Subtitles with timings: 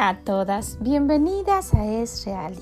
[0.00, 2.54] A todas, bienvenidas a Es Real,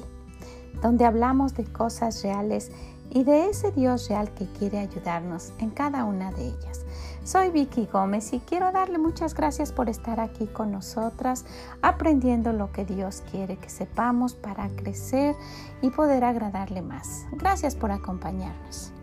[0.80, 2.72] donde hablamos de cosas reales
[3.10, 6.86] y de ese Dios real que quiere ayudarnos en cada una de ellas.
[7.24, 11.44] Soy Vicky Gómez y quiero darle muchas gracias por estar aquí con nosotras,
[11.82, 15.36] aprendiendo lo que Dios quiere que sepamos para crecer
[15.82, 17.26] y poder agradarle más.
[17.32, 18.94] Gracias por acompañarnos.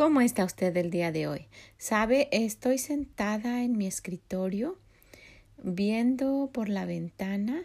[0.00, 1.48] ¿Cómo está usted el día de hoy?
[1.76, 4.78] Sabe, estoy sentada en mi escritorio
[5.62, 7.64] viendo por la ventana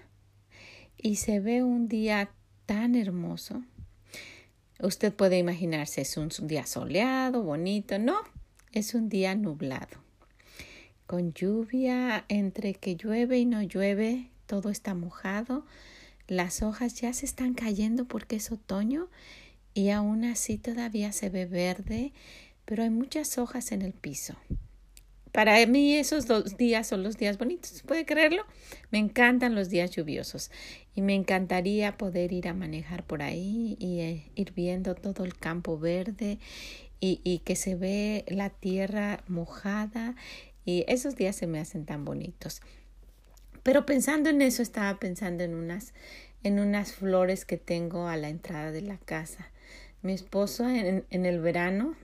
[0.97, 2.31] y se ve un día
[2.65, 3.63] tan hermoso.
[4.81, 7.99] Usted puede imaginarse, es un día soleado, bonito.
[7.99, 8.17] No,
[8.73, 9.95] es un día nublado.
[11.07, 15.65] Con lluvia, entre que llueve y no llueve, todo está mojado.
[16.27, 19.07] Las hojas ya se están cayendo porque es otoño
[19.75, 22.13] y aún así todavía se ve verde,
[22.63, 24.35] pero hay muchas hojas en el piso.
[25.31, 28.45] Para mí esos dos días son los días bonitos, ¿puede creerlo?
[28.89, 30.49] Me encantan los días lluviosos
[30.95, 35.37] y me encantaría poder ir a manejar por ahí y eh, ir viendo todo el
[35.37, 36.39] campo verde
[37.01, 40.15] y, y que se ve la tierra mojada
[40.63, 42.61] y esos días se me hacen tan bonitos.
[43.61, 45.93] Pero pensando en eso estaba pensando en unas
[46.43, 49.49] en unas flores que tengo a la entrada de la casa.
[50.05, 51.95] Mi esposo en, el verano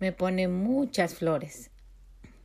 [0.00, 1.68] me pone muchas flores,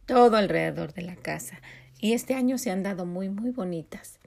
[0.06, 1.62] todo alrededor de la casa.
[2.02, 4.20] Y este año se han dado muy, muy bonitas.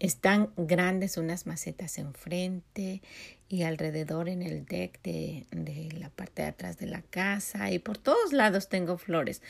[0.00, 3.02] Están grandes unas macetas enfrente
[3.48, 7.78] y alrededor en el deck de, de, la parte de atrás de la casa y
[7.78, 9.42] por todos lados tengo flores.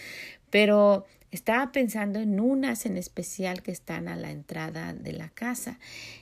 [0.50, 5.78] Pero estaba pensando en unas en especial que están a la entrada de la casa,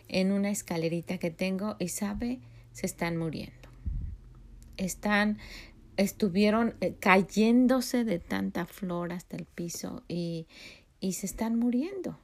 [0.07, 2.39] en una escalerita que tengo y sabe,
[2.73, 3.69] se están muriendo.
[4.77, 5.39] Están,
[5.97, 10.47] estuvieron eh, cayéndose de tanta flor hasta el piso y,
[11.01, 12.19] y se están muriendo.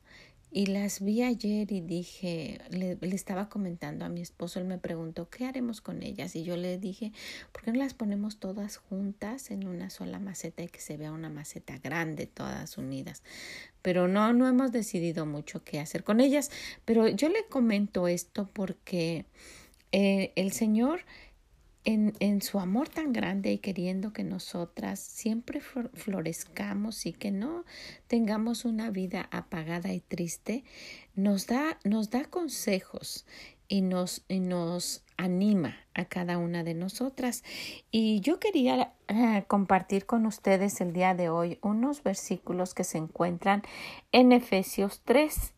[0.50, 4.78] Y las vi ayer y dije, le, le, estaba comentando a mi esposo, él me
[4.78, 6.34] preguntó, ¿qué haremos con ellas?
[6.36, 7.12] Y yo le dije,
[7.53, 11.12] ¿por qué no las ponemos todas juntas en una sola maceta y que se vea
[11.12, 13.22] una maceta grande, todas unidas?
[13.82, 16.50] Pero no, no hemos decidido mucho qué hacer con ellas.
[16.86, 19.26] Pero yo le comento esto porque
[19.93, 21.00] eh, el Señor,
[21.84, 27.65] en, en, su amor tan grande y queriendo que nosotras siempre florezcamos y que no
[28.09, 30.65] tengamos una vida apagada y triste,
[31.15, 33.25] nos da, nos da consejos
[33.69, 37.44] y nos, y nos anima a cada una de nosotras.
[37.91, 42.98] Y yo quería eh, compartir con ustedes el día de hoy unos versículos que se
[42.98, 43.62] encuentran
[44.12, 45.54] en Efesios 3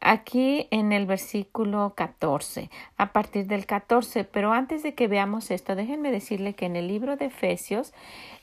[0.00, 4.24] aquí en el versículo 14, a partir del 14.
[4.24, 7.92] Pero antes de que veamos esto, déjenme decirle que en el libro de Efesios,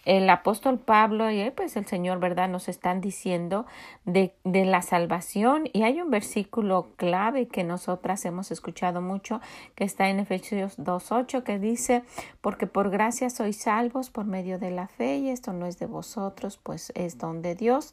[0.06, 3.66] el apóstol Pablo y pues el Señor, ¿verdad?, nos están diciendo
[4.06, 9.42] de, de la salvación y hay un versículo clave que nosotras hemos escuchado mucho,
[9.74, 12.04] que está en Efesios 2.8, que dice,
[12.42, 15.88] porque por gracia sois salvos por medio de la fe y esto no es de
[15.88, 17.92] vosotros, pues es don de Dios,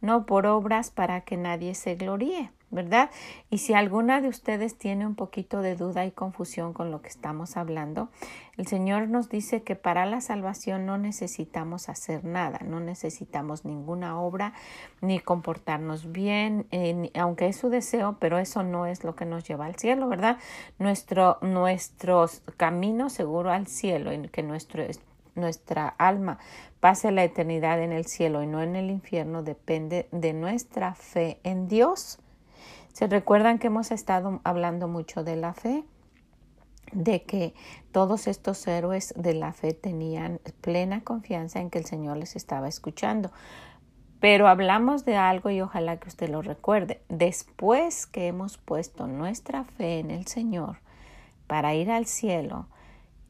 [0.00, 2.50] no por obras para que nadie se gloríe.
[2.70, 3.10] ¿verdad?
[3.50, 7.08] Y si alguna de ustedes tiene un poquito de duda y confusión con lo que
[7.08, 8.10] estamos hablando,
[8.56, 14.20] el Señor nos dice que para la salvación no necesitamos hacer nada, no necesitamos ninguna
[14.20, 14.52] obra
[15.00, 19.42] ni comportarnos bien, eh, aunque es su deseo, pero eso no es lo que nos
[19.44, 20.38] lleva al cielo, ¿verdad?
[20.78, 24.84] Nuestro, nuestro camino seguro al cielo, en que nuestro
[25.34, 26.38] nuestra alma
[26.80, 31.38] pase la eternidad en el cielo y no en el infierno depende de nuestra fe
[31.44, 32.18] en Dios.
[32.92, 35.84] Se recuerdan que hemos estado hablando mucho de la fe,
[36.92, 37.54] de que
[37.92, 42.66] todos estos héroes de la fe tenían plena confianza en que el Señor les estaba
[42.66, 43.30] escuchando.
[44.18, 47.00] Pero hablamos de algo y ojalá que usted lo recuerde.
[47.08, 50.78] Después que hemos puesto nuestra fe en el Señor
[51.46, 52.66] para ir al cielo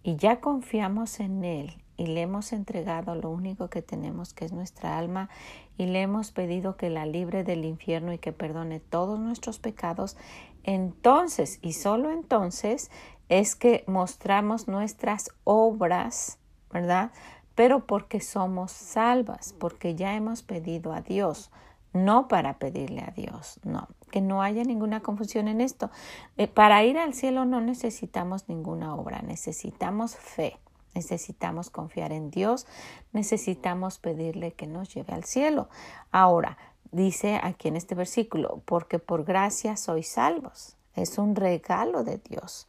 [0.03, 4.53] y ya confiamos en Él y le hemos entregado lo único que tenemos, que es
[4.53, 5.29] nuestra alma,
[5.77, 10.17] y le hemos pedido que la libre del infierno y que perdone todos nuestros pecados,
[10.65, 12.91] entonces y solo entonces
[13.29, 16.39] es que mostramos nuestras obras,
[16.73, 17.13] ¿verdad?
[17.55, 21.51] Pero porque somos salvas, porque ya hemos pedido a Dios,
[21.93, 25.91] no para pedirle a Dios, no, que no haya ninguna confusión en esto.
[26.39, 30.57] Eh, para ir al cielo no necesitamos ninguna obra, necesitamos fe.
[30.95, 32.67] Necesitamos confiar en Dios,
[33.13, 35.69] necesitamos pedirle que nos lleve al cielo.
[36.11, 36.59] Ahora,
[36.93, 40.77] dice aquí en este versículo, porque por gracia sois salvos.
[40.95, 42.67] Es un regalo de Dios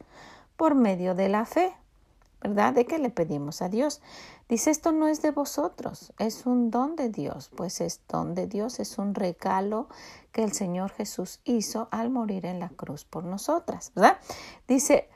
[0.56, 1.74] por medio de la fe.
[2.42, 2.74] ¿verdad?
[2.74, 4.00] ¿De qué le pedimos a Dios?
[4.48, 8.46] Dice, esto no es de vosotros, es un don de Dios, pues es don de
[8.46, 9.88] Dios, es un regalo
[10.32, 14.18] que el Señor Jesús hizo al morir en la cruz por nosotras, ¿verdad?
[14.66, 15.08] Dice,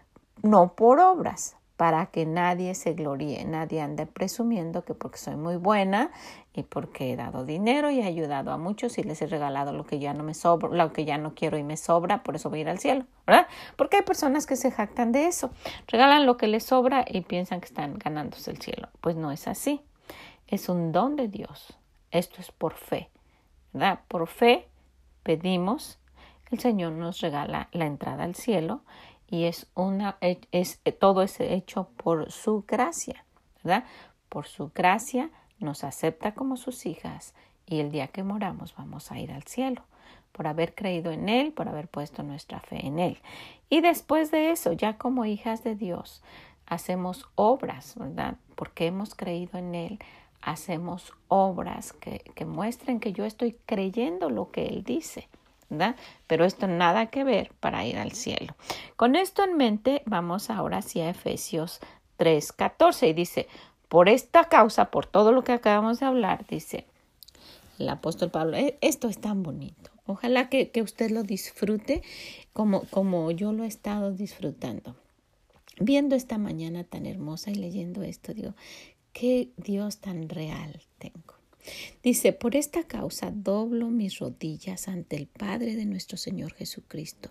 [0.43, 5.56] no por obras, para que nadie se gloríe, nadie ande presumiendo que porque soy muy
[5.56, 6.11] buena
[6.55, 9.84] y porque he dado dinero y he ayudado a muchos y les he regalado lo
[9.84, 12.49] que ya no me sobra, lo que ya no quiero y me sobra, por eso
[12.49, 13.46] voy a ir al cielo, ¿verdad?
[13.76, 15.50] Porque hay personas que se jactan de eso,
[15.87, 18.88] regalan lo que les sobra y piensan que están ganándose el cielo.
[19.02, 19.82] Pues no es así.
[20.46, 21.76] Es un don de Dios.
[22.11, 23.11] Esto es por fe,
[23.72, 24.00] ¿verdad?
[24.08, 24.69] Por fe
[25.22, 25.99] pedimos,
[26.50, 28.82] el Señor nos regala la entrada al cielo
[29.28, 33.25] y es una es todo es hecho por su gracia,
[33.62, 33.84] ¿verdad?
[34.28, 37.34] Por su gracia nos acepta como sus hijas
[37.67, 39.82] y el día que moramos vamos a ir al cielo
[40.37, 43.19] por haber creído en Él, por haber puesto nuestra fe en Él.
[43.70, 46.22] Y después de eso, ya como hijas de Dios,
[46.67, 48.37] hacemos obras, ¿verdad?
[48.55, 49.99] Porque hemos creído en Él,
[50.43, 55.29] hacemos obras que, que muestren que yo estoy creyendo lo que Él dice.
[56.26, 58.54] Pero esto nada que ver para ir al cielo.
[58.96, 61.80] Con esto en mente, vamos ahora hacia Efesios
[62.18, 63.48] 3:14 y dice,
[63.88, 66.86] por esta causa, por todo lo que acabamos de hablar, dice
[67.78, 69.90] el apóstol Pablo, e, esto es tan bonito.
[70.06, 72.02] Ojalá que, que usted lo disfrute
[72.52, 74.96] como, como yo lo he estado disfrutando.
[75.78, 78.54] Viendo esta mañana tan hermosa y leyendo esto, digo,
[79.12, 81.35] qué Dios tan real tengo.
[82.02, 87.30] Dice, por esta causa doblo mis rodillas ante el Padre de nuestro Señor Jesucristo,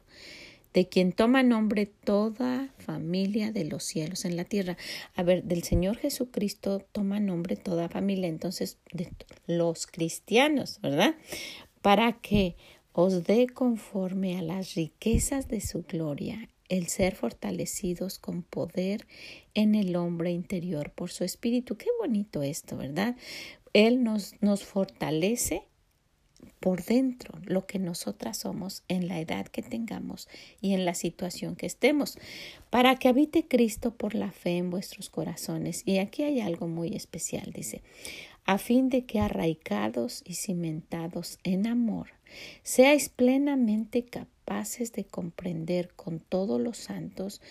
[0.74, 4.78] de quien toma nombre toda familia de los cielos en la tierra.
[5.16, 9.10] A ver, del Señor Jesucristo toma nombre toda familia, entonces de
[9.48, 11.16] los cristianos, ¿verdad?
[11.82, 12.56] Para que
[12.92, 19.06] os dé conforme a las riquezas de su gloria el ser fortalecidos con poder
[19.54, 21.78] en el hombre interior por su espíritu.
[21.78, 23.16] Qué bonito esto, ¿verdad?
[23.76, 25.64] Él nos, nos fortalece
[26.62, 30.30] por dentro lo que nosotras somos en la edad que tengamos
[30.62, 32.18] y en la situación que estemos,
[32.70, 35.84] para que habite Cristo por la fe en vuestros corazones.
[35.86, 37.82] Y aquí hay algo muy especial, dice,
[38.46, 42.12] a fin de que arraigados y cimentados en amor,
[42.64, 47.42] seáis plenamente capaces de comprender con todos los santos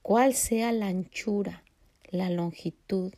[0.00, 1.64] cuál sea la anchura,
[2.08, 3.12] la longitud,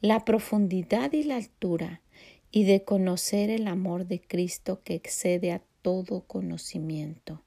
[0.00, 2.02] la profundidad y la altura,
[2.50, 7.42] y de conocer el amor de Cristo que excede a todo conocimiento,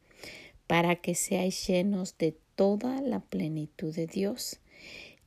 [0.67, 4.59] para que seáis llenos de toda la plenitud de Dios.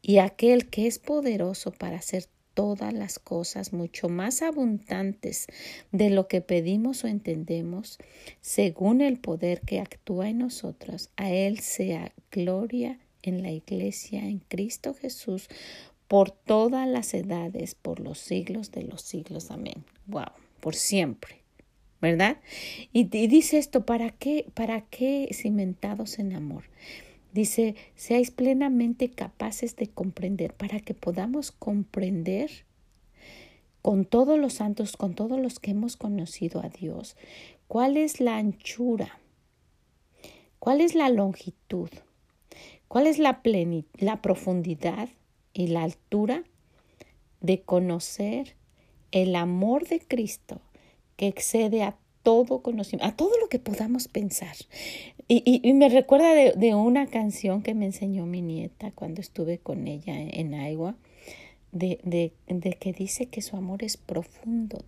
[0.01, 5.47] Y aquel que es poderoso para hacer todas las cosas mucho más abundantes
[5.91, 7.99] de lo que pedimos o entendemos,
[8.41, 14.39] según el poder que actúa en nosotros, a Él sea gloria en la Iglesia, en
[14.39, 15.49] Cristo Jesús,
[16.09, 19.51] por todas las edades, por los siglos de los siglos.
[19.51, 19.85] Amén.
[20.07, 21.43] Wow, por siempre.
[22.01, 22.37] ¿Verdad?
[22.93, 26.65] Y, dice esto, ¿para qué, ¿para qué cimentados en amor?
[27.33, 32.51] Dice, seáis plenamente capaces de comprender, para que podamos comprender
[33.81, 37.17] con todos los santos, con todos los que hemos conocido a Dios,
[37.69, 39.19] cuál es la anchura,
[40.59, 41.89] cuál es la longitud,
[42.87, 43.41] cuál es la,
[43.99, 45.09] la profundidad
[45.55, 46.45] y la altura
[47.41, 48.57] de conocer
[49.13, 50.61] el amor de Cristo
[51.17, 54.57] que excede a todo conocimiento, a todo lo que podamos pensar.
[55.29, 59.87] Y, y, me recuerda de, una canción que me enseñó mi nieta cuando estuve con
[59.87, 60.97] ella en Agua,
[61.71, 64.79] de, de, de que dice que su amor es profundo,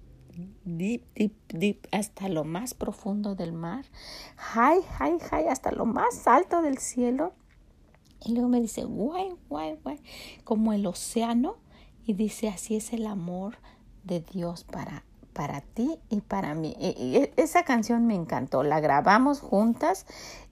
[0.65, 3.85] deep, deep, deep, hasta lo más profundo del mar,
[4.37, 7.33] high, high, high, hasta lo más alto del cielo
[8.25, 9.99] y luego me dice, guay, guay, guay,
[10.45, 11.57] como el océano.
[12.07, 13.57] Y dice, así es el amor
[14.05, 15.05] de Dios para
[15.37, 16.75] para ti y para mí.
[16.81, 20.07] Y, esa canción me encantó, la grabamos juntas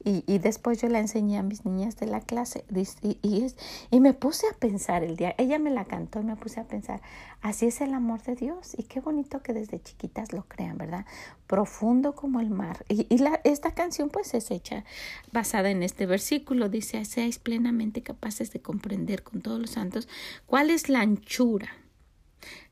[0.04, 3.46] y, y, después yo la enseñé a mis niñas de la clase y, y,
[3.90, 6.68] y, me puse a pensar el día, ella me la cantó y me puse a
[6.68, 7.00] pensar,
[7.40, 11.06] así es el amor de Dios y qué bonito que desde chiquitas lo crean, ¿verdad?
[11.46, 12.84] Profundo como el mar.
[12.90, 14.84] Y, la, esta canción pues es hecha
[15.32, 20.08] basada en este versículo, dice, seáis plenamente capaces de comprender con todos los santos
[20.44, 21.70] cuál es la anchura,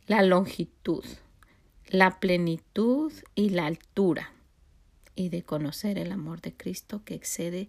[0.06, 1.06] la longitud
[1.92, 4.32] la plenitud y la altura
[5.14, 7.68] y de conocer el amor de Cristo que excede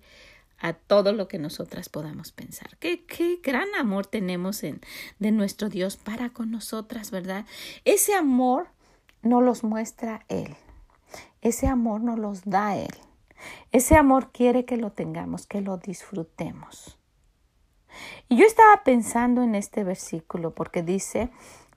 [0.59, 2.77] a todo lo que nosotras podamos pensar.
[2.77, 4.79] Qué, qué gran amor tenemos en,
[5.19, 7.45] de nuestro Dios para con nosotras, ¿verdad?
[7.83, 8.67] Ese amor
[9.23, 10.55] no los muestra Él.
[11.41, 12.95] Ese amor no los da Él.
[13.73, 16.97] Ese amor quiere que lo tengamos, que lo disfrutemos.
[18.29, 21.29] Y yo estaba pensando en este versículo porque dice,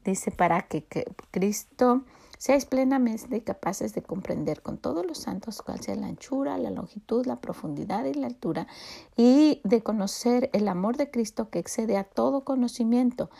[0.05, 2.05] dice, para que, que Cristo
[2.39, 7.27] seáis plenamente capaces de comprender con todos los santos cuál sea la anchura, la longitud,
[7.27, 8.67] la profundidad y la altura,
[9.17, 13.31] y de conocer el amor de Cristo que excede a todo conocimiento.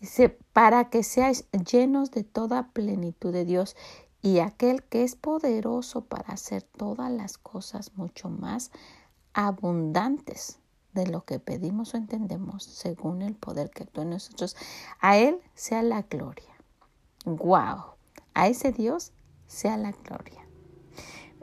[0.00, 3.76] Dice, para que seáis llenos de toda plenitud de Dios
[4.22, 8.70] y aquel que es poderoso para hacer todas las cosas mucho más
[9.32, 10.58] abundantes
[10.92, 14.56] de lo que pedimos o entendemos según el poder que actúa en nosotros.
[15.00, 16.54] A Él sea la gloria.
[17.24, 17.95] ¡Wow!
[18.36, 19.14] A ese Dios
[19.46, 20.46] sea la gloria.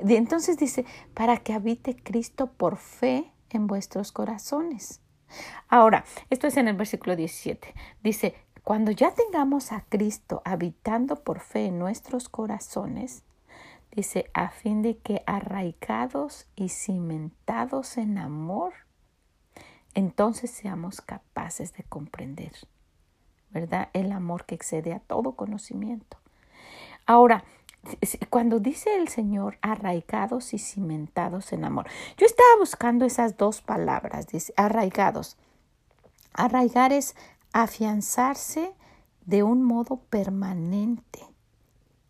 [0.08, 0.86] Y entonces dice,
[1.16, 5.02] para que habite Cristo por fe en vuestros corazones.
[5.70, 7.74] Ahora, esto es en el versículo 17.
[8.04, 13.24] Dice, cuando ya tengamos a Cristo habitando por fe en nuestros corazones,
[13.92, 18.74] dice, a fin de que arraigados y cimentados en amor,
[19.96, 22.54] entonces seamos capaces de comprender,
[23.50, 23.90] ¿verdad?
[23.94, 26.23] El amor que excede a todo conocimiento.
[27.06, 27.44] Ahora,
[28.30, 34.28] cuando dice el Señor arraigados y cimentados en amor, yo estaba buscando esas dos palabras,
[34.28, 35.38] dice arraigados.
[36.34, 37.16] Arraigar es
[37.52, 38.74] afianzarse
[39.26, 41.20] de un modo permanente,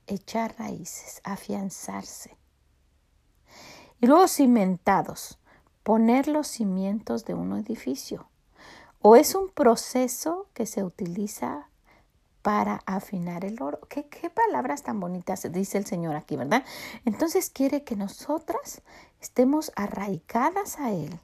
[0.08, 2.38] echar raíces, afianzarse.
[4.00, 5.40] Y luego cimentados,
[5.84, 8.28] poner los cimientos de un edificio.
[9.02, 11.68] O es un proceso que se utiliza
[12.44, 13.80] para afinar el oro.
[13.90, 16.64] ¿Qué, qué palabras tan bonitas dice el Señor aquí, ¿verdad?
[17.06, 18.84] Entonces quiere que nosotras
[19.20, 21.18] estemos arraigadas a Él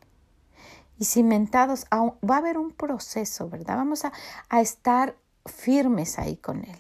[0.98, 1.86] y cimentados.
[1.92, 3.76] Va a haber un proceso, ¿verdad?
[3.76, 4.14] Vamos a,
[4.48, 6.80] a estar firmes ahí con Él.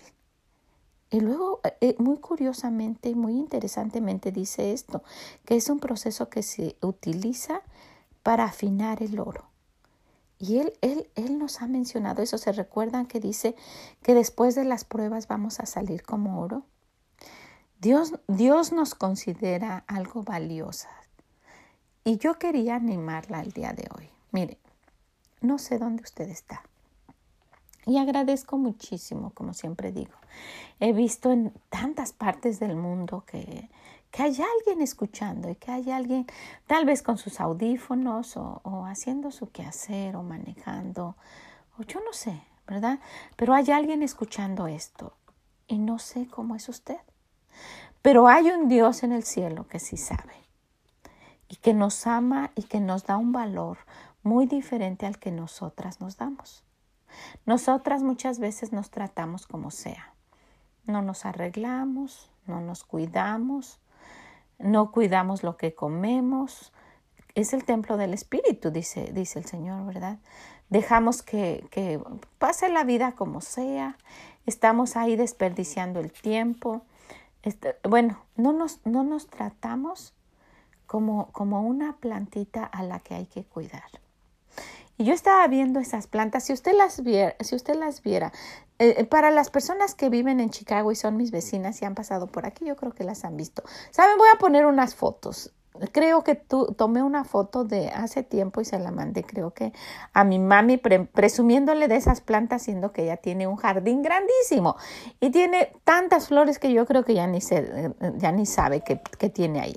[1.12, 5.03] Y luego, eh, muy curiosamente y muy interesantemente dice esto,
[5.43, 7.62] que es un proceso que se utiliza
[8.24, 9.48] para afinar el oro.
[10.39, 12.38] Y él, él, él nos ha mencionado eso.
[12.38, 13.55] ¿Se recuerdan que dice
[14.01, 16.63] que después de las pruebas vamos a salir como oro?
[17.79, 20.89] Dios, Dios nos considera algo valiosa.
[22.05, 24.10] Y yo quería animarla el día de hoy.
[24.31, 24.58] Mire,
[25.41, 26.63] no sé dónde usted está.
[27.86, 30.13] Y agradezco muchísimo, como siempre digo.
[30.79, 33.69] He visto en tantas partes del mundo que,
[34.11, 36.25] que hay alguien escuchando y que hay alguien
[36.67, 41.15] tal vez con sus audífonos o, o, haciendo su quehacer o manejando
[41.77, 42.99] o yo no sé, ¿verdad?
[43.35, 45.13] Pero hay alguien escuchando esto
[45.67, 46.99] y no sé cómo es usted.
[48.01, 50.33] Pero hay un Dios en el cielo que sí sabe
[51.47, 53.79] y que nos ama y que nos da un valor
[54.23, 56.63] muy diferente al que nosotras nos damos.
[57.45, 60.13] Nosotras muchas veces nos tratamos como sea.
[60.85, 63.79] No nos arreglamos, no nos cuidamos,
[64.59, 66.71] no cuidamos lo que comemos.
[67.35, 70.19] Es el templo del Espíritu, dice, dice el Señor, ¿verdad?
[70.69, 71.99] Dejamos que, que
[72.37, 73.97] pase la vida como sea,
[74.45, 76.81] estamos ahí desperdiciando el tiempo.
[77.41, 80.13] Este, bueno, no nos, no nos tratamos
[80.85, 83.89] como, como una plantita a la que hay que cuidar.
[84.97, 88.33] Y yo estaba viendo esas plantas, si usted las viera, si usted las viera,
[88.79, 91.95] eh, eh, para las personas que viven en Chicago y son mis vecinas y han
[91.95, 93.63] pasado por aquí, yo creo que las han visto.
[93.91, 95.53] Saben, voy a poner unas fotos.
[95.91, 99.74] Creo que tú tomé una foto de hace tiempo y se la mandé, creo que
[100.13, 104.75] a mi mami, presumiéndole de esas plantas, siendo que ella tiene un jardín grandísimo
[105.19, 109.01] y tiene tantas flores que yo creo que ya ni, se, ya ni sabe que,
[109.17, 109.75] que tiene ahí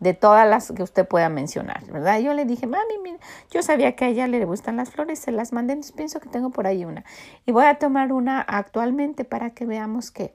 [0.00, 2.18] de todas las que usted pueda mencionar, ¿verdad?
[2.20, 3.18] Yo le dije, mami, mira,
[3.50, 6.28] yo sabía que a ella le gustan las flores, se las mandé, entonces pienso que
[6.28, 7.04] tengo por ahí una.
[7.44, 10.34] Y voy a tomar una actualmente para que veamos que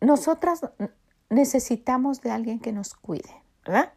[0.00, 0.62] nosotras
[1.28, 3.30] necesitamos de alguien que nos cuide,
[3.64, 3.92] ¿verdad?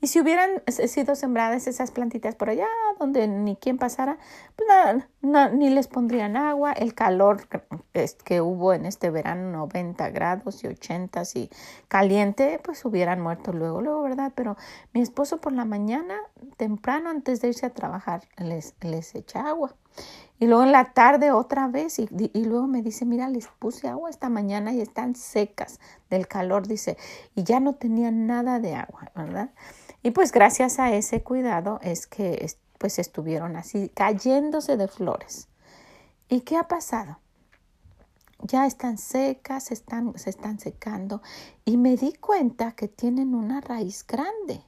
[0.00, 2.66] Y si hubieran sido sembradas esas plantitas por allá
[2.98, 4.18] donde ni quien pasara,
[4.54, 6.72] pues nada, ni les pondrían agua.
[6.72, 7.48] El calor
[8.24, 11.50] que, hubo en este verano, 90 grados y 80 y
[11.88, 14.32] caliente, pues hubieran muerto luego, luego, ¿verdad?
[14.34, 14.56] Pero
[14.92, 16.14] mi esposo por la mañana,
[16.56, 19.74] temprano, antes de irse a trabajar, les, les echa agua.
[20.38, 23.88] Y luego en la tarde otra vez y, y, luego me dice, mira, les puse
[23.88, 26.98] agua esta mañana y están secas del calor, dice,
[27.34, 29.50] y ya no tenían nada de agua, ¿verdad?
[30.06, 32.48] Y pues gracias a ese cuidado es que
[32.78, 35.48] pues estuvieron así cayéndose de flores.
[36.28, 37.18] ¿Y qué ha pasado?
[38.38, 41.22] Ya están secas, están, se están secando
[41.64, 44.62] y me di cuenta que tienen una raíz grande.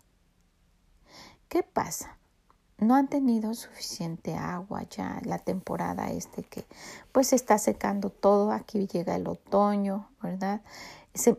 [1.49, 2.19] ¿Qué pasa?
[2.79, 6.67] No han tenido suficiente agua ya la temporada este que
[7.13, 8.51] pues está secando todo.
[8.51, 10.63] Aquí llega el otoño, ¿verdad?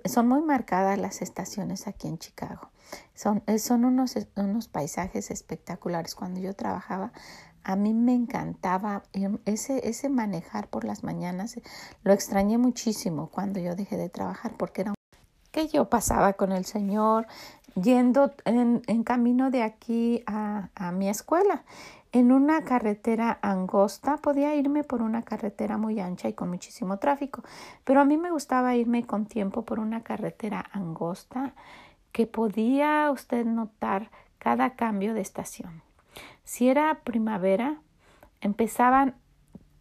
[0.06, 2.70] son muy marcadas las estaciones aquí en Chicago.
[3.14, 6.16] Son, eh, son unos, unos paisajes espectaculares.
[6.16, 7.12] Cuando yo trabajaba
[7.64, 9.04] A mí me encantaba
[9.46, 11.60] ese, ese manejar por las mañanas.
[12.04, 14.94] Lo extrañé muchísimo cuando yo dejé de trabajar porque era
[15.52, 17.28] que yo pasaba con el Señor
[17.76, 21.64] yendo en, en camino de aquí a, a mi escuela
[22.12, 27.44] en una carretera angosta, podía irme por una carretera muy ancha y con muchísimo tráfico,
[27.84, 31.54] pero a mí me gustaba irme con tiempo por una carretera angosta
[32.12, 35.82] que podía usted notar cada cambio de estación.
[36.44, 37.78] Si era primavera,
[38.42, 39.16] empezaban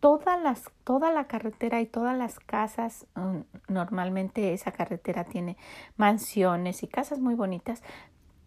[0.01, 5.57] todas las, toda la carretera y todas las casas, mm, normalmente esa carretera tiene
[5.97, 7.83] mansiones y casas muy bonitas,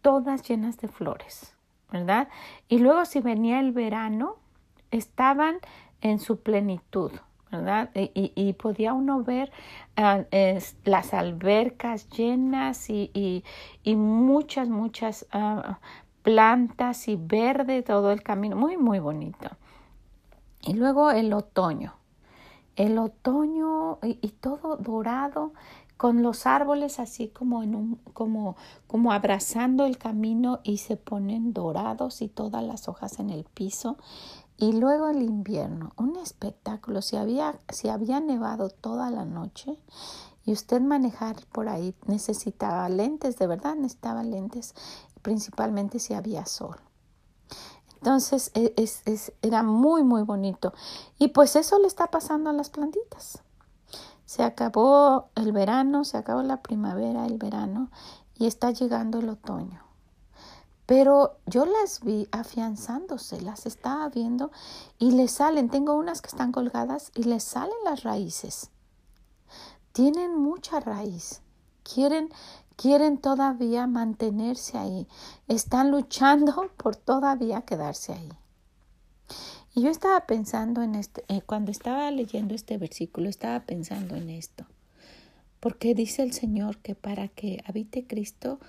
[0.01, 1.55] todas llenas de flores
[1.91, 2.29] ¿verdad?
[2.69, 4.37] Y luego si venía el verano,
[4.91, 5.57] estaban
[6.01, 7.11] en su plenitud,
[7.93, 9.51] Y, podía uno ver
[9.97, 10.23] ah,
[10.85, 13.43] las albercas llenas y, y,
[13.83, 15.79] y muchas, muchas ah,
[16.21, 19.49] plantas y verde todo el camino, muy, muy bonito.
[20.61, 21.95] Y luego el otoño,
[22.75, 25.53] el otoño y todo dorado
[26.01, 28.55] con los árboles así como en un como
[28.87, 33.97] como abrazando el camino y se ponen dorados y todas las hojas en el piso
[34.61, 37.01] y luego el invierno un espectáculo.
[37.01, 39.75] Si había si había nevado toda la noche
[40.45, 44.75] y usted manejar por ahí necesitaba lentes de verdad necesitaba lentes
[45.23, 46.77] principalmente si había sol.
[47.95, 50.73] Entonces e, es, es, era muy muy bonito.
[51.17, 53.41] Y pues eso le está pasando a las plantitas.
[54.25, 57.89] Se acabó el verano, se acabó la primavera, el verano
[58.35, 59.90] y está llegando el otoño.
[60.91, 64.51] Pero yo las vi afianzándose, las estaba viendo
[64.99, 68.71] y le salen, tengo unas que están colgadas y les salen las raíces.
[69.93, 71.39] Tienen mucha raíz.
[71.83, 72.27] Quieren
[72.75, 75.07] quieren todavía mantenerse ahí.
[75.47, 78.29] Están luchando por todavía quedarse ahí.
[79.73, 84.29] Y yo estaba pensando en este, eh, cuando estaba leyendo este versículo, estaba pensando en
[84.29, 84.65] esto.
[85.61, 88.59] Porque dice el Señor que para que habite Cristo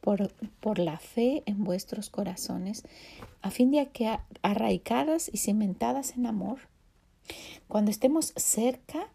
[0.00, 2.84] por, por la fe en vuestros corazones,
[3.40, 6.58] a fin de que arraigadas y cimentadas en amor,
[7.68, 9.08] cuando estemos cerca,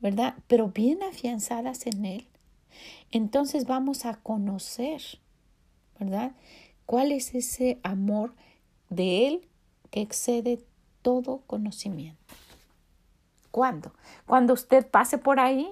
[0.00, 0.34] ¿verdad?
[0.46, 2.26] Pero bien afianzadas en Él,
[3.10, 5.02] entonces vamos a conocer,
[5.98, 6.32] ¿verdad?
[6.86, 8.34] ¿Cuál es ese amor
[8.88, 9.48] de Él
[9.90, 10.64] que excede
[11.02, 12.34] todo conocimiento.
[13.50, 13.92] ¿Cuándo?
[14.26, 15.68] Cuando usted pase por ahí,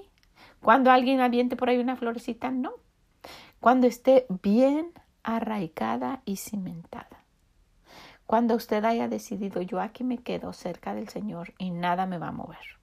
[0.60, 2.72] cuando alguien aviente por ahí una florecita, no.
[3.60, 4.92] Cuando esté bien
[5.22, 7.24] arraigada y cimentada.
[8.26, 12.28] Cuando usted haya decidido, yo aquí me quedo cerca del Señor y nada me va
[12.28, 12.78] a mover.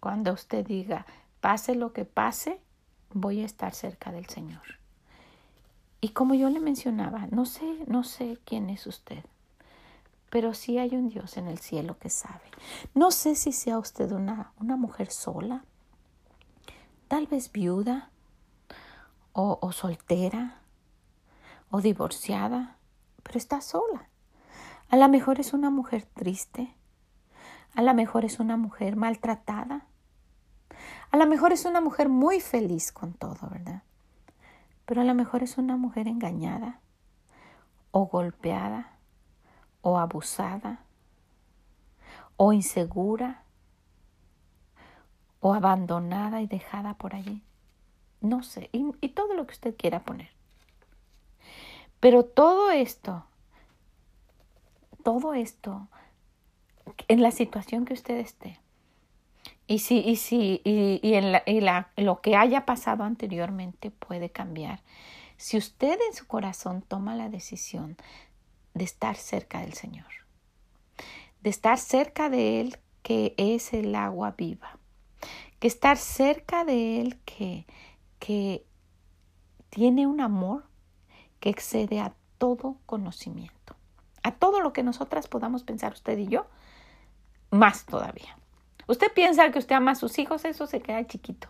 [0.00, 1.06] Cuando usted diga,
[1.40, 2.60] pase lo que pase,
[3.12, 4.62] voy a estar cerca del Señor.
[6.00, 9.24] Y como yo le mencionaba, no sé, no sé quién es usted
[10.34, 12.42] pero sí hay un Dios en el cielo que sabe.
[12.92, 15.62] No sé si sea usted una, una mujer sola,
[17.06, 18.10] tal vez viuda
[19.34, 20.60] o, soltera
[21.70, 22.76] o divorciada,
[23.22, 24.08] pero está sola.
[24.90, 26.74] A lo mejor es una mujer triste,
[27.74, 29.86] a lo mejor es una mujer maltratada,
[31.10, 33.82] a lo mejor es una mujer muy feliz con todo, ¿verdad?
[34.86, 36.80] Pero a lo mejor es una mujer engañada
[37.90, 38.92] o golpeada
[39.82, 40.84] o abusada
[42.36, 43.42] o insegura
[45.40, 47.42] o abandonada y dejada por allí.
[48.24, 50.30] No sé, y, todo lo que usted quiera poner.
[52.00, 53.26] Pero todo esto,
[55.02, 55.88] todo esto,
[57.08, 58.58] en la situación que usted esté,
[59.66, 63.90] y si, y si, y, y en la, y la, lo que haya pasado anteriormente
[63.90, 64.80] puede cambiar.
[65.36, 67.98] Si usted en su corazón toma la decisión
[68.72, 70.10] de estar cerca del Señor,
[71.42, 74.78] de estar cerca de Él que es el agua viva,
[75.58, 77.66] que estar cerca de Él que,
[78.18, 78.64] que
[79.70, 80.64] tiene un amor
[81.40, 83.76] que excede a todo conocimiento,
[84.22, 86.46] a todo lo que nosotras podamos pensar usted y yo,
[87.50, 88.38] más todavía.
[88.86, 91.48] Usted piensa que usted ama a sus hijos, eso se queda chiquito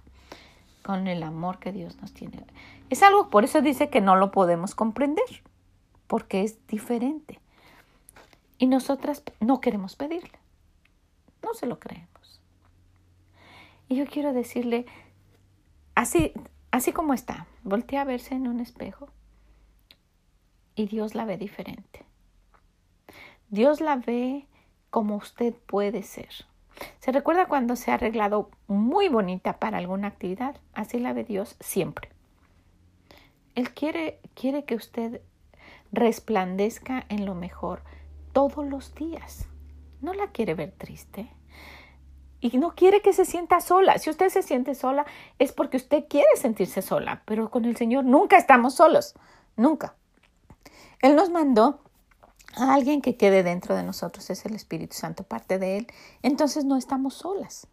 [0.84, 2.44] con el amor que Dios nos tiene.
[2.90, 5.42] Es algo, por eso dice que no lo podemos comprender
[6.06, 7.40] porque es diferente.
[8.58, 10.38] Y nosotras no queremos pedirle.
[11.42, 12.40] No se lo creemos.
[13.88, 14.86] Y yo quiero decirle,
[15.94, 16.32] así,
[16.74, 19.08] así como está, voltea a verse en un espejo
[20.74, 22.04] y Dios la ve diferente.
[23.48, 24.48] Dios la ve
[24.90, 26.30] como usted puede ser.
[26.98, 30.56] ¿Se recuerda cuando se ha arreglado muy bonita para alguna actividad?
[30.72, 32.08] Así la ve Dios siempre.
[33.54, 35.20] Él quiere, quiere que usted
[35.92, 37.84] resplandezca en lo mejor
[38.32, 39.46] todos los días.
[40.00, 41.30] No la quiere ver triste.
[42.44, 43.96] Y no quiere que se sienta sola.
[43.96, 45.06] Si usted se siente sola,
[45.38, 47.22] es porque usted quiere sentirse sola.
[47.24, 49.14] Pero con el Señor nunca estamos solos.
[49.56, 49.94] Nunca.
[51.00, 51.80] Él nos mandó
[52.54, 54.28] a alguien que quede dentro de nosotros.
[54.28, 55.86] Es el Espíritu Santo, parte de Él.
[56.20, 57.66] Entonces no estamos solas.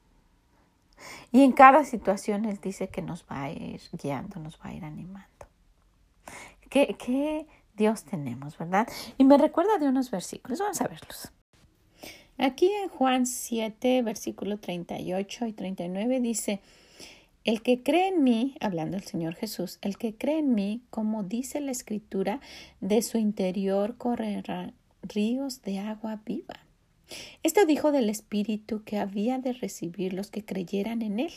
[1.34, 4.74] Y en cada situación Él dice que nos va a ir guiando, nos va a
[4.74, 5.48] ir animando.
[6.70, 8.88] ¿Qué, qué Dios tenemos, verdad?
[9.18, 10.60] Y me recuerda de unos versículos.
[10.60, 11.30] Vamos a verlos.
[12.42, 16.60] Aquí en Juan 7, versículo 38 y 39 dice,
[17.44, 21.22] el que cree en mí, hablando el Señor Jesús, el que cree en mí, como
[21.22, 22.42] dice la Escritura,
[22.80, 24.74] de su interior correrán
[25.04, 26.66] ríos de agua viva.
[27.44, 31.34] Esto dijo del Espíritu que había de recibir los que creyeran en Él.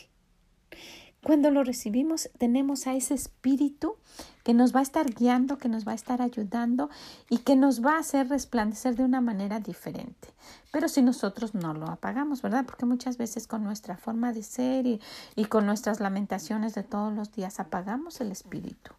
[1.25, 3.95] Cuando lo recibimos, tenemos a ese Espíritu
[4.43, 6.91] que nos va a estar guiando, que nos va a estar ayudando
[7.31, 10.27] y que nos va a hacer resplandecer de una manera diferente.
[10.71, 12.63] Pero si nosotros no lo apagamos, ¿verdad?
[12.67, 15.01] Porque muchas veces con nuestra forma de ser y,
[15.35, 18.91] y con nuestras lamentaciones de todos los días apagamos el Espíritu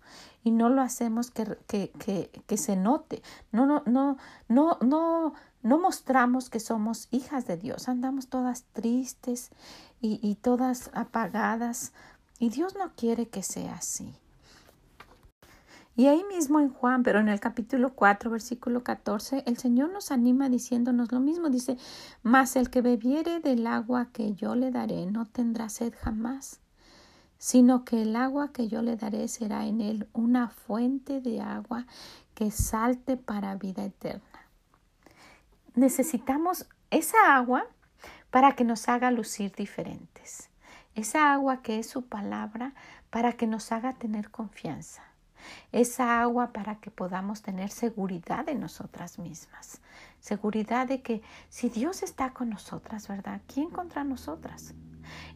[0.42, 3.22] y no lo hacemos que, que, que, que se note.
[3.52, 4.16] No, no, no,
[4.48, 5.32] no, no
[5.66, 9.50] no mostramos que somos hijas de Dios, andamos todas tristes
[10.00, 11.92] y, y, todas apagadas
[12.38, 14.14] y Dios no quiere que sea así.
[15.98, 20.10] Y ahí mismo en Juan, pero en el capítulo 4, versículo 14, el Señor nos
[20.10, 21.48] anima diciéndonos lo mismo.
[21.48, 21.78] Dice,
[22.22, 26.60] mas el que bebiere del agua que yo le daré no tendrá sed jamás,
[27.38, 31.86] sino que el agua que yo le daré será en él una fuente de agua
[32.34, 34.50] que salte para vida eterna.
[35.74, 37.66] Necesitamos esa agua
[38.30, 40.50] para que nos haga lucir diferentes
[40.96, 42.72] esa agua que es su palabra
[43.10, 45.02] para que nos haga tener confianza,
[45.70, 49.80] esa agua para que podamos tener seguridad en nosotras mismas,
[50.20, 53.40] seguridad de que si Dios está con nosotras, ¿verdad?
[53.46, 54.74] ¿Quién contra nosotras?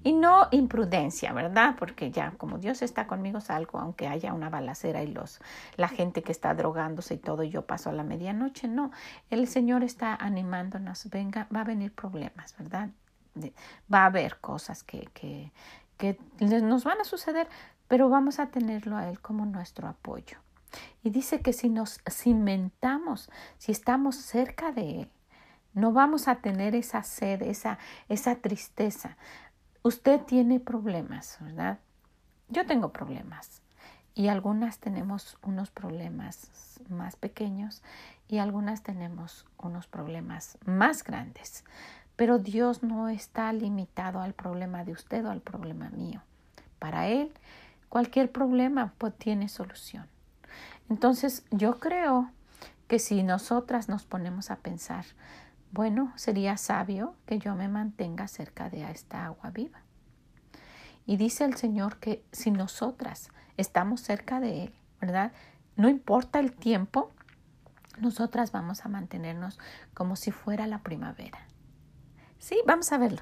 [0.02, 1.76] Y no imprudencia, ¿verdad?
[1.78, 5.40] Porque ya como Dios está conmigo salgo, aunque haya una balacera y los
[5.76, 8.90] la gente que está drogándose y todo, y yo paso a la medianoche, no.
[9.28, 12.88] El Señor está animándonos, venga, va a venir problemas, ¿verdad?
[13.92, 15.52] Va a haber cosas que, que,
[15.96, 17.48] que nos van a suceder,
[17.88, 20.38] pero vamos a tenerlo a Él como nuestro apoyo.
[21.02, 25.10] Y dice que si nos cimentamos, si estamos cerca de Él,
[25.72, 29.16] no vamos a tener esa sed, esa, esa tristeza.
[29.82, 31.78] Usted tiene problemas, ¿verdad?
[32.48, 33.62] Yo tengo problemas
[34.14, 36.50] y algunas tenemos unos problemas
[36.88, 37.82] más pequeños
[38.28, 41.64] y algunas tenemos unos problemas más grandes.
[42.20, 46.20] Pero Dios no está limitado al problema de usted o al problema mío.
[46.78, 47.32] Para Él,
[47.88, 50.06] cualquier problema pues, tiene solución.
[50.90, 52.30] Entonces, yo creo
[52.88, 55.06] que si nosotras nos ponemos a pensar,
[55.72, 59.80] bueno, sería sabio que yo me mantenga cerca de esta agua viva.
[61.06, 65.32] Y dice el Señor que si nosotras estamos cerca de Él, ¿verdad?
[65.74, 67.12] No importa el tiempo,
[67.98, 69.58] nosotras vamos a mantenernos
[69.94, 71.46] como si fuera la primavera.
[72.40, 73.20] Sí, vamos a verlo.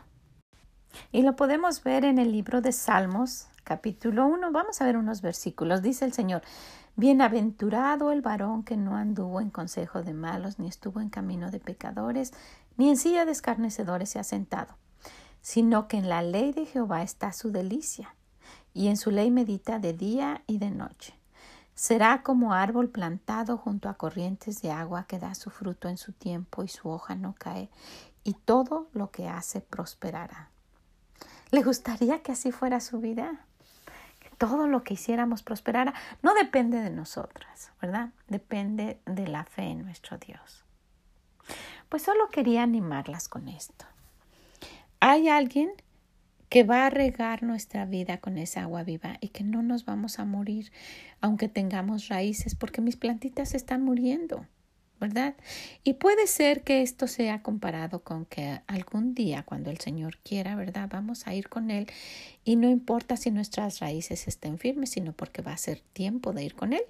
[1.10, 4.52] Y lo podemos ver en el libro de Salmos, capítulo 1.
[4.52, 5.82] Vamos a ver unos versículos.
[5.82, 6.42] Dice el Señor,
[6.94, 11.58] Bienaventurado el varón que no anduvo en consejo de malos, ni estuvo en camino de
[11.58, 12.32] pecadores,
[12.76, 14.76] ni en silla de escarnecedores se ha sentado,
[15.40, 18.14] sino que en la ley de Jehová está su delicia,
[18.72, 21.14] y en su ley medita de día y de noche.
[21.74, 26.12] Será como árbol plantado junto a corrientes de agua que da su fruto en su
[26.12, 27.70] tiempo y su hoja no cae,
[28.28, 30.50] y todo lo que hace prosperará.
[31.50, 33.46] ¿Le gustaría que así fuera su vida?
[34.20, 35.94] Que todo lo que hiciéramos prosperara.
[36.20, 38.10] No depende de nosotras, ¿verdad?
[38.26, 40.62] Depende de la fe en nuestro Dios.
[41.88, 43.86] Pues solo quería animarlas con esto.
[45.00, 45.70] Hay alguien
[46.50, 50.18] que va a regar nuestra vida con esa agua viva y que no nos vamos
[50.18, 50.70] a morir
[51.22, 54.44] aunque tengamos raíces porque mis plantitas están muriendo.
[54.98, 55.34] ¿Verdad?
[55.84, 60.56] Y puede ser que esto sea comparado con que algún día, cuando el Señor quiera,
[60.56, 60.88] ¿verdad?
[60.90, 61.86] Vamos a ir con Él
[62.44, 66.44] y no importa si nuestras raíces estén firmes, sino porque va a ser tiempo de
[66.44, 66.82] ir con Él.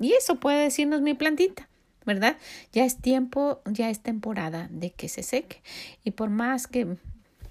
[0.00, 1.68] Y eso puede decirnos mi plantita,
[2.04, 2.36] ¿verdad?
[2.72, 5.62] Ya es tiempo, ya es temporada de que se seque.
[6.04, 6.96] Y por más que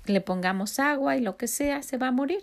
[0.06, 2.42] le pongamos agua y lo que sea, se va a morir.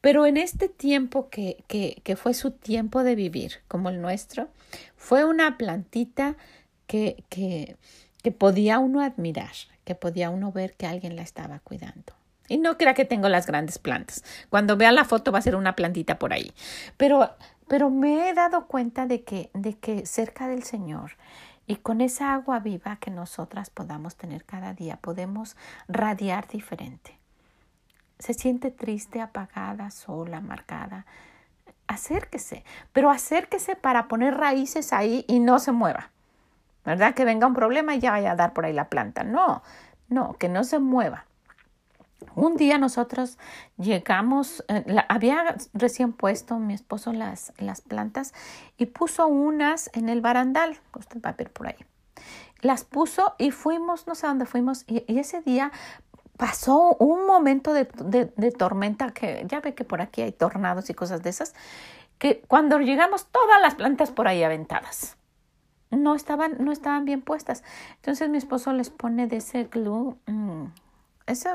[0.00, 4.48] Pero en este tiempo que, que, que fue su tiempo de vivir, como el nuestro,
[4.96, 6.36] fue una plantita
[6.86, 7.76] que, que,
[8.22, 9.52] que podía uno admirar,
[9.84, 12.14] que podía uno ver que alguien la estaba cuidando.
[12.48, 14.22] Y no crea que tengo las grandes plantas.
[14.50, 16.52] Cuando vea la foto va a ser una plantita por ahí.
[16.96, 17.30] Pero,
[17.68, 21.12] pero me he dado cuenta de que, de que cerca del Señor
[21.66, 25.56] Y con esa agua viva que nosotras podamos tener cada día, podemos
[25.88, 27.18] radiar diferente.
[28.18, 31.06] Se siente triste, apagada, sola, marcada.
[31.86, 36.10] Acérquese, pero acérquese para poner raíces ahí y no se mueva.
[36.84, 37.14] ¿Verdad?
[37.14, 39.24] Que venga un problema y ya vaya a dar por ahí la planta.
[39.24, 39.62] No,
[40.08, 41.24] no, que no se mueva.
[42.34, 43.38] Un día nosotros
[43.76, 48.34] llegamos, eh, había recién puesto mi esposo las, las plantas
[48.76, 51.76] y puso unas en el barandal, usted va a ver por ahí.
[52.60, 55.70] Las puso y fuimos, no sé dónde fuimos, y, ese día
[56.36, 60.94] pasó un momento de, de, tormenta, que ya ve que por aquí hay tornados y
[60.94, 61.54] cosas de esas,
[62.18, 65.16] que cuando llegamos todas las plantas por ahí aventadas.
[65.96, 67.62] No estaban, no estaban bien puestas.
[67.96, 70.64] Entonces mi esposo les pone de ese glue, mm,
[71.26, 71.48] ese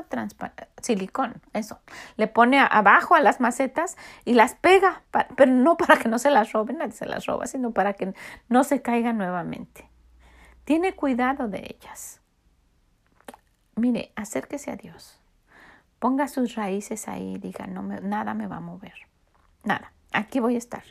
[0.82, 1.80] silicón, eso.
[2.16, 5.02] Le pone abajo a las macetas y las pega,
[5.36, 8.14] pero no para que no se las roben, nadie se las roba, sino para que
[8.48, 9.88] no se caigan nuevamente.
[10.64, 12.20] Tiene cuidado de ellas.
[13.76, 15.20] Mire, acérquese a Dios.
[15.98, 18.94] Ponga sus raíces ahí y diga, no nada me va a mover.
[19.64, 20.82] Nada, aquí voy a estar.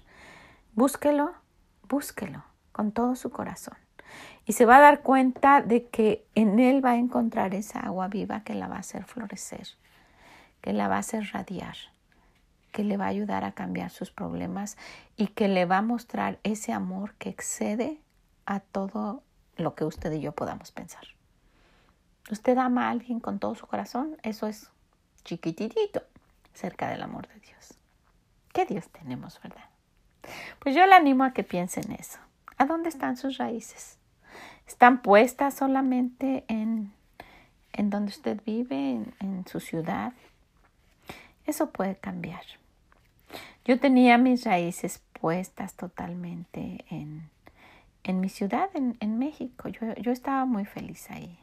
[0.73, 1.33] Búsquelo,
[1.87, 3.77] búsquelo con todo su corazón
[4.49, 8.07] y se va a dar cuenta de que en él va a encontrar esa agua
[8.07, 9.67] viva que la va a hacer florecer,
[10.61, 11.75] que la va a hacer radiar,
[12.71, 14.75] que le va a ayudar a cambiar sus problemas
[15.17, 18.01] y que le va a mostrar ese amor que excede
[18.47, 19.21] a todo
[19.55, 21.03] lo que usted y yo podamos pensar.
[22.31, 24.71] Usted ama a alguien con todo su corazón, eso es
[25.23, 26.01] chiquititito
[26.53, 27.75] cerca del amor de Dios.
[28.51, 29.69] ¿Qué Dios tenemos, verdad?
[30.57, 32.19] Pues yo le animo a que piense en eso.
[32.59, 33.99] ¿A dónde están sus raíces?
[34.69, 36.93] están puestas solamente en,
[37.73, 40.13] en donde usted vive, en, su ciudad.
[41.45, 42.43] Eso puede cambiar.
[43.65, 47.29] Yo tenía mis raíces puestas totalmente en,
[48.03, 49.69] en mi ciudad, en, en México.
[49.69, 51.39] Yo, yo, estaba muy feliz ahí.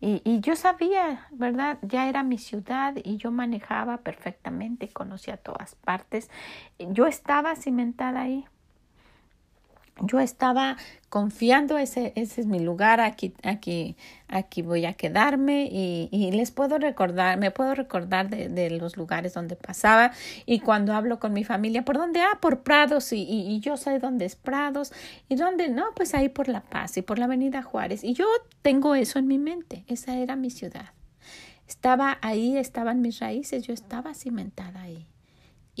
[0.00, 1.78] Y, y, yo sabía, ¿verdad?
[1.80, 6.30] Ya era mi ciudad y yo manejaba perfectamente, conocía todas partes.
[6.78, 8.44] Yo estaba cimentada ahí
[10.02, 10.76] yo estaba
[11.08, 13.96] confiando, ese, ese es mi lugar, aquí, aquí,
[14.28, 18.96] aquí voy a quedarme y, y les puedo recordar, me puedo recordar de, de, los
[18.96, 20.12] lugares donde pasaba
[20.44, 22.20] y cuando hablo con mi familia, ¿por dónde?
[22.20, 24.92] Ah, por Prados y, y, y yo sé dónde es Prados
[25.28, 28.26] y dónde, no, pues ahí por La Paz y por la Avenida Juárez y yo
[28.62, 30.90] tengo eso en mi mente, esa era mi ciudad.
[31.66, 35.06] Estaba ahí, estaban mis raíces, yo estaba cimentada ahí.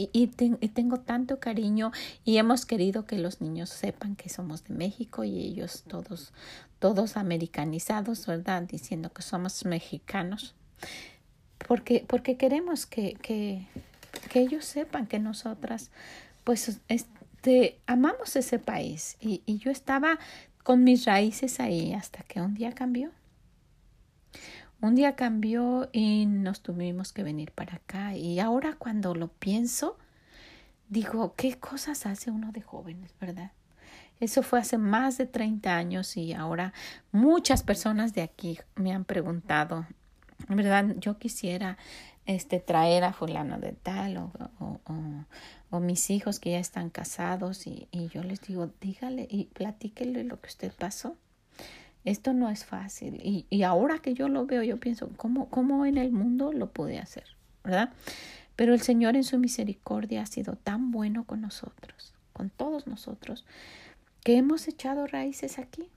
[0.00, 1.90] Y, tengo tanto cariño
[2.24, 6.32] y hemos querido que los niños sepan que somos de México y ellos todos,
[6.78, 8.62] todos americanizados, ¿verdad?
[8.62, 10.54] Diciendo que somos mexicanos.
[11.66, 13.66] Porque, porque queremos que, que,
[14.30, 15.90] que ellos sepan que nosotras,
[16.44, 19.16] pues, este, amamos ese país.
[19.20, 20.20] Y, y yo estaba
[20.62, 23.10] con mis raíces ahí hasta que un día cambió.
[24.80, 28.14] Un día cambió y nos tuvimos que venir para acá.
[28.14, 29.98] Y ahora cuando lo pienso,
[30.88, 33.50] digo, ¿qué cosas hace uno de jóvenes, verdad?
[34.20, 36.72] Eso fue hace más de 30 años y ahora
[37.12, 39.86] muchas personas de aquí me han preguntado,
[40.48, 40.94] ¿verdad?
[40.98, 41.76] Yo quisiera
[42.26, 44.80] este, traer a fulano de tal o, o,
[45.70, 50.24] o, mis hijos que ya están casados y, y yo les digo, dígale y platíquele
[50.24, 51.16] lo que usted pasó.
[52.08, 53.20] Esto no es fácil.
[53.22, 56.70] Y, y ahora que yo lo veo, yo pienso, ¿cómo, ¿cómo en el mundo lo
[56.70, 57.24] pude hacer?
[57.62, 57.90] ¿Verdad?
[58.56, 63.44] Pero el Señor en su misericordia ha sido tan bueno con nosotros, con todos nosotros,
[64.24, 65.90] que hemos echado raíces aquí.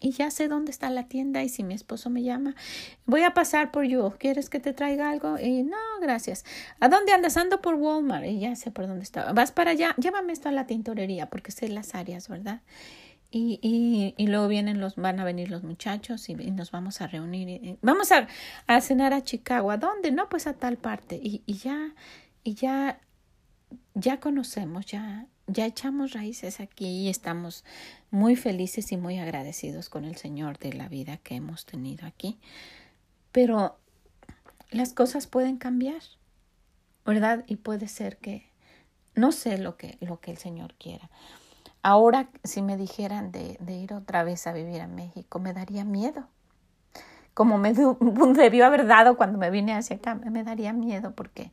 [0.00, 2.56] Y ya sé dónde está la tienda y si mi esposo me llama,
[3.06, 4.16] voy a pasar por yo.
[4.18, 5.38] ¿Quieres que te traiga algo?
[5.38, 6.44] Y no, gracias.
[6.80, 7.36] ¿A dónde andas?
[7.36, 8.26] Ando por Walmart.
[8.26, 9.32] Y ya sé por dónde está.
[9.32, 9.94] Vas para allá.
[9.96, 12.62] Llévame esto a la tintorería porque sé las áreas, ¿verdad?
[13.34, 17.06] Y, y, y, luego vienen los, van a venir los muchachos y, nos vamos a
[17.06, 17.78] reunir.
[17.80, 18.28] Vamos a,
[18.82, 19.70] cenar a Chicago.
[19.70, 20.12] ¿A dónde?
[20.12, 21.16] No, pues a tal parte.
[21.16, 21.94] Y, y ya,
[22.44, 23.00] y ya,
[23.94, 27.64] ya conocemos, ya, ya echamos raíces aquí y estamos
[28.10, 32.38] muy felices y muy agradecidos con el Señor de la vida que hemos tenido aquí.
[33.32, 33.78] Pero
[34.70, 36.02] las cosas pueden cambiar,
[37.06, 37.44] ¿verdad?
[37.46, 38.52] Y puede ser que
[39.14, 41.10] no sé lo que, lo que el Señor quiera.
[41.82, 46.28] Ahora, si me dijeran de, ir otra vez a vivir a México, me daría miedo.
[47.34, 47.74] Como me
[48.34, 51.50] debió haber dado cuando me vine hacia acá, me daría miedo porque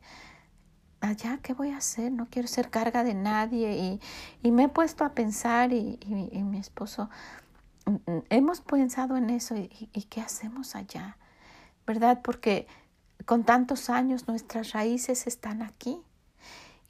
[1.00, 2.12] allá, ¿qué voy a hacer?
[2.12, 3.98] No quiero ser carga de nadie.
[4.42, 7.10] Y, me he puesto a pensar y, y, mi esposo,
[7.86, 11.16] mm, mm, hemos pensado en eso y qué hacemos allá,
[11.86, 12.20] ¿verdad?
[12.22, 12.68] Porque
[13.26, 16.04] con tantos años nuestras raíces están aquí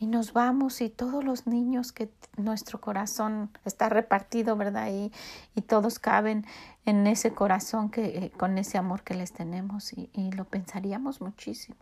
[0.00, 4.88] y nos vamos y todos los niños que nuestro corazón está repartido, ¿verdad?
[4.90, 5.12] Y,
[5.54, 6.46] y todos caben
[6.86, 11.20] en ese corazón que eh, con ese amor que les tenemos y, y lo pensaríamos
[11.20, 11.76] muchísimo.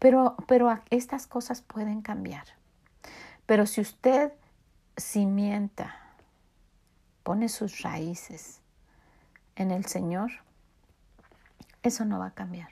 [0.00, 2.46] Pero, pero estas cosas pueden cambiar.
[3.46, 4.32] Pero si usted
[4.96, 5.94] cimienta,
[7.22, 8.60] pone sus raíces
[9.54, 10.32] en el Señor,
[11.84, 12.70] eso no va a cambiar.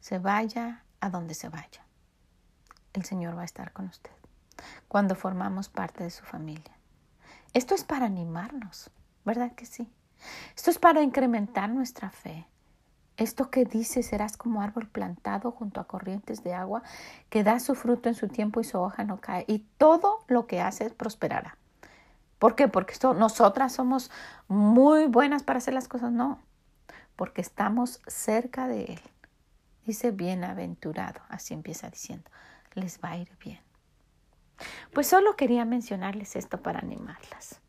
[0.00, 1.84] Se vaya a donde se vaya
[2.92, 4.10] el Señor va a estar con usted
[4.88, 6.76] cuando formamos parte de su familia.
[7.54, 8.90] Esto es para animarnos,
[9.24, 9.90] ¿verdad que sí?
[10.56, 12.46] Esto es para incrementar nuestra fe.
[13.16, 16.82] Esto que dice serás como árbol plantado junto a corrientes de agua,
[17.28, 20.46] que da su fruto en su tiempo y su hoja no cae, y todo lo
[20.46, 21.58] que hace prosperará.
[22.38, 22.68] ¿Por qué?
[22.68, 24.10] Porque esto, nosotras somos
[24.48, 26.10] muy buenas para hacer las cosas.
[26.10, 26.40] No,
[27.14, 29.00] porque estamos cerca de Él.
[29.84, 32.30] Dice bienaventurado, así empieza diciendo
[32.74, 33.60] les va a ir bien.
[34.92, 37.60] Pues solo quería mencionarles esto para animarlas.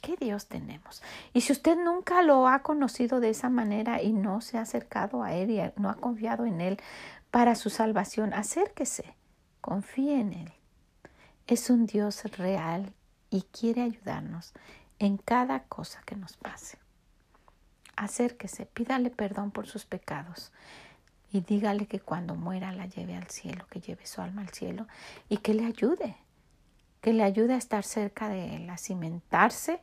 [0.00, 1.02] ¿Qué Dios tenemos?
[1.32, 5.22] Y si usted nunca lo ha conocido de esa manera y no se ha acercado
[5.22, 6.78] a Él y no ha confiado en Él
[7.30, 9.14] para su salvación, acérquese,
[9.60, 10.52] confíe en Él.
[11.46, 12.92] Es un Dios real
[13.30, 14.52] y quiere ayudarnos
[14.98, 16.78] en cada cosa que nos pase.
[17.94, 20.52] Acérquese, pídale perdón por sus pecados
[21.32, 24.86] y dígale que cuando muera la lleve al cielo, que lleve su alma al cielo
[25.28, 26.16] y que le ayude,
[27.00, 29.80] que le ayude a estar cerca de él, a cimentarse.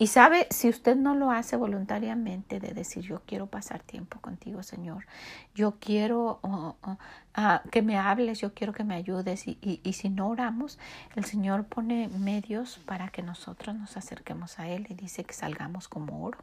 [0.00, 4.62] Y sabe, si usted no lo hace voluntariamente de decir, yo quiero pasar tiempo contigo,
[4.62, 5.06] Señor,
[5.54, 6.98] yo quiero oh, oh,
[7.34, 10.78] ah, que me hables, yo quiero que me ayudes, y, y si no oramos,
[11.16, 15.88] el Señor pone medios para que nosotros nos acerquemos a Él y dice que salgamos
[15.88, 16.38] como oro.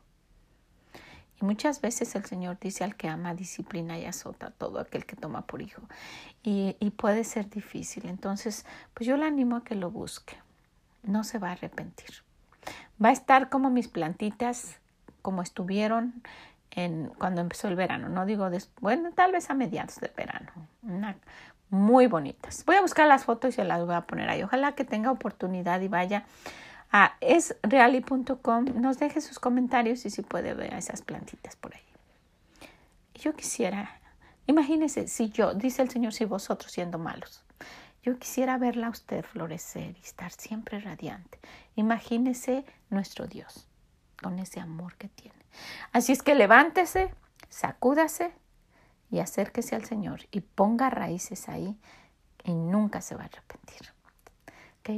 [1.41, 5.15] Y muchas veces el Señor dice al que ama, disciplina y azota todo aquel que
[5.15, 5.81] toma por hijo.
[6.43, 8.07] Y, y puede ser difícil.
[8.07, 10.37] Entonces, pues yo le animo a que lo busque.
[11.03, 12.23] No se va a arrepentir.
[13.03, 14.79] Va a estar como mis plantitas,
[15.21, 16.23] como estuvieron
[16.71, 18.09] en, cuando empezó el verano.
[18.09, 20.51] No digo, bueno, tal vez a mediados del verano.
[21.69, 22.63] muy bonitas.
[22.65, 24.43] Voy a buscar las fotos y se las voy a poner ahí.
[24.43, 26.25] Ojalá que tenga oportunidad y vaya
[26.97, 28.65] a esreali.com.
[28.75, 31.81] Nos deje sus comentarios y si puede ver esas plantitas por ahí.
[33.15, 33.99] Yo quisiera,
[34.47, 37.43] imagínese si yo, dice el Señor, si vosotros siendo malos,
[38.01, 41.37] yo quisiera verla a usted florecer y estar siempre radiante.
[41.75, 43.67] Imagínese nuestro Dios
[44.23, 45.35] con ese amor que tiene.
[45.91, 47.13] Así es que levántese,
[47.49, 48.31] sacúdase
[49.11, 51.77] y acérquese al Señor y ponga raíces ahí
[52.45, 53.94] y nunca se va a arrepentir.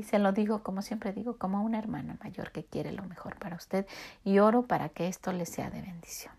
[0.03, 3.55] Se lo digo, como siempre digo, como una hermana mayor que quiere lo mejor para
[3.55, 3.87] usted
[4.25, 6.33] y oro para que esto le sea de bendición.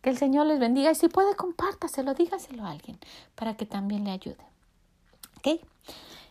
[0.00, 2.98] Que el Señor les bendiga y si puede compártaselo, dígaselo a alguien
[3.34, 4.44] para que también le ayude.
[5.38, 5.60] ¿Ok?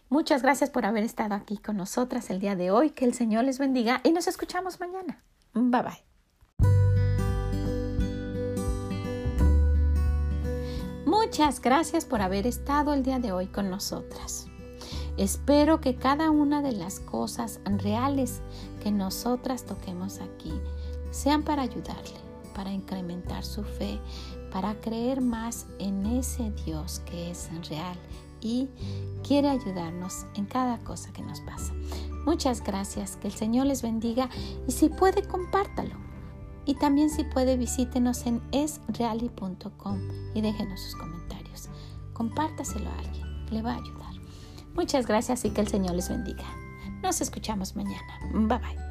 [0.09, 2.91] Muchas gracias por haber estado aquí con nosotras el día de hoy.
[2.91, 5.21] Que el Señor les bendiga y nos escuchamos mañana.
[5.53, 6.03] Bye bye.
[11.05, 14.50] Muchas gracias por haber estado el día de hoy con nosotras.
[15.21, 18.41] Espero que cada una de las cosas reales
[18.81, 20.51] que nosotras toquemos aquí
[21.11, 22.17] sean para ayudarle,
[22.55, 23.99] para incrementar su fe,
[24.51, 27.95] para creer más en ese Dios que es real
[28.41, 28.67] y
[29.21, 31.71] quiere ayudarnos en cada cosa que nos pasa.
[32.25, 34.27] Muchas gracias, que el Señor les bendiga
[34.67, 35.97] y si puede compártalo.
[36.65, 39.99] Y también si puede visítenos en esreali.com
[40.33, 41.69] y déjenos sus comentarios.
[42.13, 44.00] Compártaselo a alguien, le va a ayudar.
[44.73, 46.45] Muchas gracias y que el Señor les bendiga.
[47.01, 48.19] Nos escuchamos mañana.
[48.33, 48.90] Bye bye.